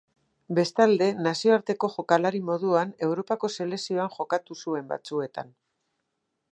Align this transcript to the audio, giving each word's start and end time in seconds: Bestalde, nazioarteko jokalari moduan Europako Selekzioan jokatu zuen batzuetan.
Bestalde, 0.59 1.09
nazioarteko 1.27 1.89
jokalari 1.97 2.41
moduan 2.49 2.95
Europako 3.09 3.53
Selekzioan 3.59 4.13
jokatu 4.19 4.59
zuen 4.65 4.93
batzuetan. 4.95 5.55